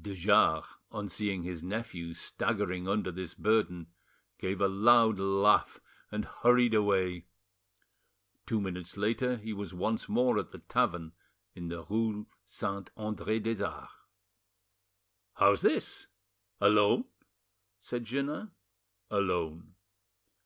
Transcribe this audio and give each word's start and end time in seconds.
De 0.00 0.14
Jars, 0.14 0.78
on 0.90 1.10
seeing 1.10 1.42
his 1.42 1.62
nephew 1.62 2.14
staggering 2.14 2.88
under 2.88 3.12
this 3.12 3.34
burden, 3.34 3.88
gave 4.38 4.62
a 4.62 4.66
loud 4.66 5.18
laugh, 5.20 5.78
and 6.10 6.24
hurried 6.24 6.72
away. 6.72 7.26
Two 8.46 8.62
minutes 8.62 8.96
later 8.96 9.36
he 9.36 9.52
was 9.52 9.74
once 9.74 10.08
more 10.08 10.38
at 10.38 10.52
the 10.52 10.58
tavern 10.60 11.12
in 11.54 11.68
the 11.68 11.84
rue 11.84 12.26
Saint 12.46 12.88
Andre 12.96 13.38
des 13.38 13.62
Arts. 13.62 14.00
"How's 15.34 15.60
this? 15.60 16.06
Alone?" 16.62 17.04
said 17.78 18.06
Jeannin. 18.06 18.52
"Alone." 19.10 19.74